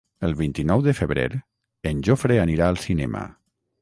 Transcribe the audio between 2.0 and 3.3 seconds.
Jofre anirà al cinema.